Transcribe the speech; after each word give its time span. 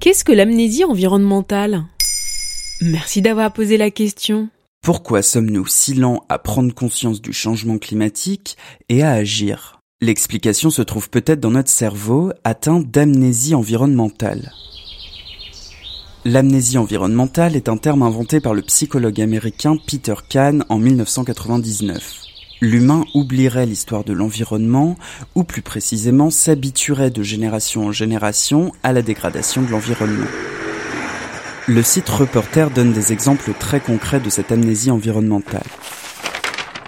Qu'est-ce 0.00 0.24
que 0.24 0.32
l'amnésie 0.32 0.82
environnementale? 0.82 1.84
Merci 2.80 3.20
d'avoir 3.20 3.52
posé 3.52 3.76
la 3.76 3.90
question. 3.90 4.48
Pourquoi 4.82 5.20
sommes-nous 5.20 5.66
si 5.66 5.92
lents 5.92 6.24
à 6.30 6.38
prendre 6.38 6.74
conscience 6.74 7.20
du 7.20 7.34
changement 7.34 7.76
climatique 7.76 8.56
et 8.88 9.02
à 9.02 9.12
agir? 9.12 9.78
L'explication 10.00 10.70
se 10.70 10.80
trouve 10.80 11.10
peut-être 11.10 11.40
dans 11.40 11.50
notre 11.50 11.68
cerveau 11.68 12.32
atteint 12.44 12.80
d'amnésie 12.80 13.54
environnementale. 13.54 14.52
L'amnésie 16.24 16.78
environnementale 16.78 17.54
est 17.54 17.68
un 17.68 17.76
terme 17.76 18.02
inventé 18.02 18.40
par 18.40 18.54
le 18.54 18.62
psychologue 18.62 19.20
américain 19.20 19.76
Peter 19.86 20.14
Kahn 20.30 20.64
en 20.70 20.78
1999 20.78 22.19
l'humain 22.60 23.04
oublierait 23.14 23.66
l'histoire 23.66 24.04
de 24.04 24.12
l'environnement, 24.12 24.96
ou 25.34 25.44
plus 25.44 25.62
précisément 25.62 26.30
s'habituerait 26.30 27.10
de 27.10 27.22
génération 27.22 27.86
en 27.86 27.92
génération 27.92 28.72
à 28.82 28.92
la 28.92 29.02
dégradation 29.02 29.62
de 29.62 29.70
l'environnement. 29.70 30.26
Le 31.66 31.82
site 31.82 32.08
Reporter 32.08 32.70
donne 32.70 32.92
des 32.92 33.12
exemples 33.12 33.52
très 33.58 33.80
concrets 33.80 34.20
de 34.20 34.30
cette 34.30 34.52
amnésie 34.52 34.90
environnementale. 34.90 35.62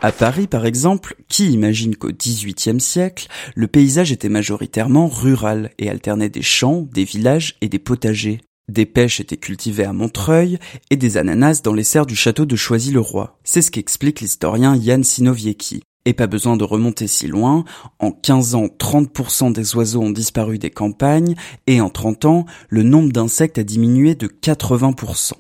À 0.01 0.11
Paris, 0.11 0.49
par 0.49 0.67
exemple, 0.67 1.15
qui 1.29 1.53
imagine 1.53 1.95
qu'au 1.95 2.11
XVIIIe 2.11 2.81
siècle, 2.81 3.29
le 3.55 3.69
paysage 3.69 4.11
était 4.11 4.29
majoritairement 4.29 5.07
rural 5.07 5.71
et 5.79 5.89
alternait 5.89 6.29
des 6.29 6.43
champs, 6.43 6.85
des 6.91 7.05
villages 7.05 7.55
et 7.61 7.69
des 7.69 7.79
potagers 7.79 8.41
des 8.69 8.87
pêches 8.87 9.21
étaient 9.21 9.37
cultivées 9.37 9.85
à 9.85 9.93
Montreuil 9.93 10.59
et 10.91 10.97
des 10.97 11.17
ananas 11.17 11.63
dans 11.63 11.75
les 11.75 11.85
serres 11.85 12.07
du 12.07 12.17
château 12.17 12.47
de 12.47 12.57
Choisy-le-Roi. 12.57 13.39
C'est 13.45 13.63
ce 13.63 13.71
qu'explique 13.71 14.21
l'historien 14.21 14.77
Yann 14.77 15.05
Sinowiecki. 15.05 15.83
Et 16.05 16.15
pas 16.15 16.27
besoin 16.27 16.57
de 16.57 16.65
remonter 16.65 17.07
si 17.07 17.29
loin, 17.29 17.65
en 18.01 18.11
15 18.11 18.57
ans, 18.57 18.67
30% 18.67 19.53
des 19.53 19.77
oiseaux 19.77 20.03
ont 20.03 20.11
disparu 20.11 20.59
des 20.59 20.71
campagnes, 20.71 21.37
et 21.69 21.81
en 21.81 21.91
30 21.91 22.25
ans, 22.25 22.47
le 22.69 22.83
nombre 22.83 23.13
d'insectes 23.13 23.59
a 23.59 23.63
diminué 23.63 24.17
de 24.17 24.27
80%. 24.27 25.35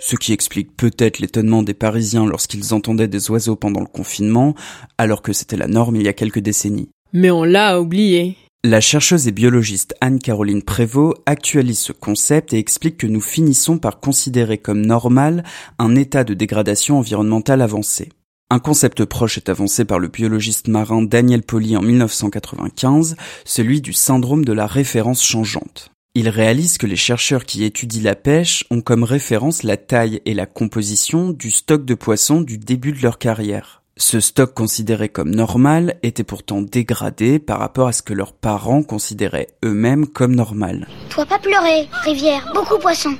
Ce 0.00 0.16
qui 0.16 0.34
explique 0.34 0.76
peut-être 0.76 1.18
l'étonnement 1.18 1.62
des 1.62 1.72
Parisiens 1.72 2.26
lorsqu'ils 2.26 2.74
entendaient 2.74 3.08
des 3.08 3.30
oiseaux 3.30 3.56
pendant 3.56 3.80
le 3.80 3.86
confinement, 3.86 4.54
alors 4.98 5.22
que 5.22 5.32
c'était 5.32 5.56
la 5.56 5.66
norme 5.66 5.96
il 5.96 6.02
y 6.02 6.08
a 6.08 6.12
quelques 6.12 6.40
décennies. 6.40 6.90
Mais 7.14 7.30
on 7.30 7.44
l'a 7.44 7.80
oublié. 7.80 8.36
La 8.68 8.80
chercheuse 8.80 9.28
et 9.28 9.30
biologiste 9.30 9.94
Anne-Caroline 10.00 10.60
Prévost 10.60 11.22
actualise 11.24 11.78
ce 11.78 11.92
concept 11.92 12.52
et 12.52 12.58
explique 12.58 12.96
que 12.96 13.06
nous 13.06 13.20
finissons 13.20 13.78
par 13.78 14.00
considérer 14.00 14.58
comme 14.58 14.84
normal 14.84 15.44
un 15.78 15.94
état 15.94 16.24
de 16.24 16.34
dégradation 16.34 16.98
environnementale 16.98 17.62
avancé. 17.62 18.08
Un 18.50 18.58
concept 18.58 19.04
proche 19.04 19.36
est 19.36 19.48
avancé 19.48 19.84
par 19.84 20.00
le 20.00 20.08
biologiste 20.08 20.66
marin 20.66 21.02
Daniel 21.02 21.44
Poli 21.44 21.76
en 21.76 21.80
1995, 21.80 23.14
celui 23.44 23.80
du 23.80 23.92
syndrome 23.92 24.44
de 24.44 24.52
la 24.52 24.66
référence 24.66 25.22
changeante. 25.22 25.92
Il 26.16 26.28
réalise 26.28 26.76
que 26.76 26.88
les 26.88 26.96
chercheurs 26.96 27.44
qui 27.44 27.62
étudient 27.62 28.02
la 28.02 28.16
pêche 28.16 28.64
ont 28.70 28.80
comme 28.80 29.04
référence 29.04 29.62
la 29.62 29.76
taille 29.76 30.20
et 30.24 30.34
la 30.34 30.46
composition 30.46 31.30
du 31.30 31.52
stock 31.52 31.84
de 31.84 31.94
poissons 31.94 32.40
du 32.40 32.58
début 32.58 32.90
de 32.90 33.00
leur 33.00 33.18
carrière. 33.18 33.84
Ce 33.98 34.20
stock 34.20 34.52
considéré 34.52 35.08
comme 35.08 35.34
normal 35.34 35.96
était 36.02 36.22
pourtant 36.22 36.60
dégradé 36.60 37.38
par 37.38 37.58
rapport 37.58 37.88
à 37.88 37.92
ce 37.92 38.02
que 38.02 38.12
leurs 38.12 38.34
parents 38.34 38.82
considéraient 38.82 39.48
eux-mêmes 39.64 40.06
comme 40.06 40.34
normal. 40.34 40.86
Toi 41.08 41.24
pas 41.24 41.38
pleurer, 41.38 41.88
rivière, 42.04 42.46
beaucoup 42.54 42.78
poisson. 42.78 43.16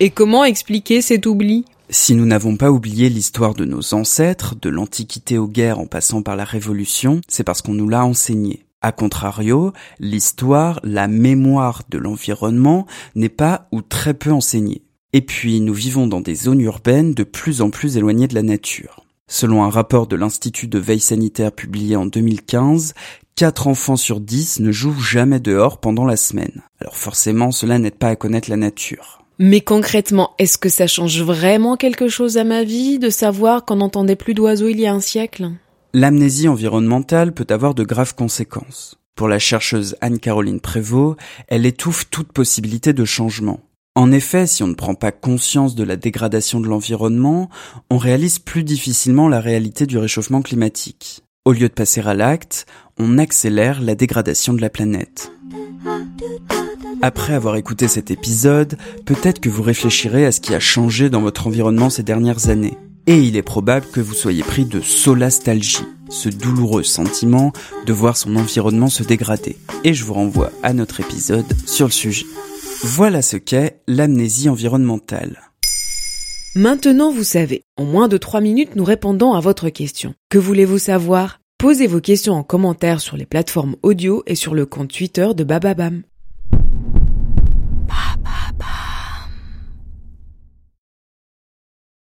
Et 0.00 0.10
comment 0.10 0.42
expliquer 0.42 1.02
cet 1.02 1.26
oubli? 1.26 1.64
Si 1.88 2.16
nous 2.16 2.26
n'avons 2.26 2.56
pas 2.56 2.72
oublié 2.72 3.08
l'histoire 3.08 3.54
de 3.54 3.64
nos 3.64 3.94
ancêtres, 3.94 4.56
de 4.60 4.70
l'Antiquité 4.70 5.38
aux 5.38 5.46
guerres 5.46 5.78
en 5.78 5.86
passant 5.86 6.22
par 6.22 6.34
la 6.34 6.44
Révolution, 6.44 7.20
c'est 7.28 7.44
parce 7.44 7.62
qu'on 7.62 7.74
nous 7.74 7.88
l'a 7.88 8.04
enseigné. 8.04 8.66
A 8.80 8.90
contrario, 8.90 9.72
l'histoire, 10.00 10.80
la 10.82 11.06
mémoire 11.06 11.82
de 11.90 11.98
l'environnement 11.98 12.88
n'est 13.14 13.28
pas 13.28 13.68
ou 13.70 13.82
très 13.82 14.14
peu 14.14 14.32
enseignée. 14.32 14.82
Et 15.14 15.20
puis, 15.20 15.60
nous 15.60 15.74
vivons 15.74 16.06
dans 16.06 16.22
des 16.22 16.34
zones 16.34 16.60
urbaines 16.60 17.12
de 17.12 17.22
plus 17.22 17.60
en 17.60 17.68
plus 17.68 17.98
éloignées 17.98 18.28
de 18.28 18.34
la 18.34 18.42
nature. 18.42 19.04
Selon 19.28 19.62
un 19.62 19.68
rapport 19.68 20.06
de 20.06 20.16
l'Institut 20.16 20.68
de 20.68 20.78
veille 20.78 21.00
sanitaire 21.00 21.52
publié 21.52 21.96
en 21.96 22.06
2015, 22.06 22.94
4 23.36 23.66
enfants 23.66 23.96
sur 23.96 24.20
10 24.20 24.60
ne 24.60 24.72
jouent 24.72 25.00
jamais 25.00 25.40
dehors 25.40 25.80
pendant 25.80 26.04
la 26.04 26.16
semaine. 26.16 26.62
Alors 26.80 26.96
forcément, 26.96 27.50
cela 27.50 27.78
n'aide 27.78 27.96
pas 27.96 28.08
à 28.08 28.16
connaître 28.16 28.48
la 28.48 28.56
nature. 28.56 29.22
Mais 29.38 29.60
concrètement, 29.60 30.32
est-ce 30.38 30.58
que 30.58 30.68
ça 30.68 30.86
change 30.86 31.22
vraiment 31.22 31.76
quelque 31.76 32.08
chose 32.08 32.36
à 32.36 32.44
ma 32.44 32.64
vie 32.64 32.98
de 32.98 33.10
savoir 33.10 33.64
qu'on 33.64 33.76
n'entendait 33.76 34.16
plus 34.16 34.34
d'oiseaux 34.34 34.68
il 34.68 34.80
y 34.80 34.86
a 34.86 34.94
un 34.94 35.00
siècle? 35.00 35.50
L'amnésie 35.94 36.48
environnementale 36.48 37.32
peut 37.32 37.46
avoir 37.50 37.74
de 37.74 37.84
graves 37.84 38.14
conséquences. 38.14 38.98
Pour 39.14 39.28
la 39.28 39.38
chercheuse 39.38 39.96
Anne-Caroline 40.00 40.60
Prévost, 40.60 41.18
elle 41.48 41.66
étouffe 41.66 42.08
toute 42.08 42.32
possibilité 42.32 42.92
de 42.92 43.04
changement. 43.04 43.60
En 43.94 44.10
effet, 44.10 44.46
si 44.46 44.62
on 44.62 44.68
ne 44.68 44.74
prend 44.74 44.94
pas 44.94 45.12
conscience 45.12 45.74
de 45.74 45.84
la 45.84 45.96
dégradation 45.96 46.60
de 46.60 46.66
l'environnement, 46.66 47.50
on 47.90 47.98
réalise 47.98 48.38
plus 48.38 48.64
difficilement 48.64 49.28
la 49.28 49.38
réalité 49.38 49.84
du 49.84 49.98
réchauffement 49.98 50.40
climatique. 50.40 51.22
Au 51.44 51.52
lieu 51.52 51.68
de 51.68 51.74
passer 51.74 52.00
à 52.00 52.14
l'acte, 52.14 52.64
on 52.98 53.18
accélère 53.18 53.82
la 53.82 53.94
dégradation 53.94 54.54
de 54.54 54.62
la 54.62 54.70
planète. 54.70 55.30
Après 57.02 57.34
avoir 57.34 57.56
écouté 57.56 57.86
cet 57.86 58.10
épisode, 58.10 58.78
peut-être 59.04 59.40
que 59.40 59.50
vous 59.50 59.62
réfléchirez 59.62 60.24
à 60.24 60.32
ce 60.32 60.40
qui 60.40 60.54
a 60.54 60.60
changé 60.60 61.10
dans 61.10 61.20
votre 61.20 61.46
environnement 61.46 61.90
ces 61.90 62.02
dernières 62.02 62.48
années. 62.48 62.78
Et 63.06 63.18
il 63.18 63.36
est 63.36 63.42
probable 63.42 63.86
que 63.92 64.00
vous 64.00 64.14
soyez 64.14 64.42
pris 64.42 64.64
de 64.64 64.80
solastalgie, 64.80 65.84
ce 66.08 66.30
douloureux 66.30 66.84
sentiment 66.84 67.52
de 67.84 67.92
voir 67.92 68.16
son 68.16 68.36
environnement 68.36 68.88
se 68.88 69.02
dégrader. 69.02 69.58
Et 69.84 69.92
je 69.92 70.04
vous 70.04 70.14
renvoie 70.14 70.50
à 70.62 70.72
notre 70.72 71.00
épisode 71.00 71.52
sur 71.66 71.86
le 71.86 71.92
sujet. 71.92 72.24
Voilà 72.84 73.22
ce 73.22 73.36
qu'est 73.36 73.80
l'amnésie 73.86 74.48
environnementale. 74.48 75.40
Maintenant, 76.56 77.12
vous 77.12 77.22
savez. 77.22 77.62
En 77.76 77.84
moins 77.84 78.08
de 78.08 78.16
3 78.16 78.40
minutes, 78.40 78.74
nous 78.74 78.82
répondons 78.82 79.34
à 79.34 79.40
votre 79.40 79.68
question. 79.68 80.14
Que 80.28 80.38
voulez-vous 80.38 80.78
savoir? 80.78 81.38
Posez 81.58 81.86
vos 81.86 82.00
questions 82.00 82.34
en 82.34 82.42
commentaire 82.42 83.00
sur 83.00 83.16
les 83.16 83.24
plateformes 83.24 83.76
audio 83.84 84.24
et 84.26 84.34
sur 84.34 84.52
le 84.52 84.66
compte 84.66 84.92
Twitter 84.92 85.28
de 85.32 85.44
Bababam. 85.44 86.02